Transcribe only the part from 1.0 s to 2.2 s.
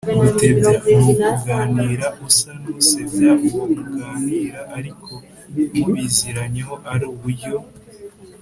ukuganira